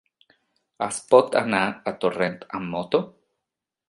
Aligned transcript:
Es 0.85 0.95
pot 1.11 1.37
anar 1.43 1.61
a 1.91 1.95
Torrent 2.05 2.39
amb 2.61 2.73
moto? 2.77 3.03